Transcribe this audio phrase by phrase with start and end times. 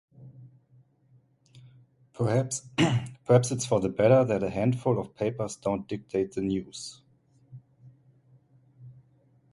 [2.13, 2.63] Perhaps
[3.27, 7.03] it's for the better that a handful of papers don't dictate the news.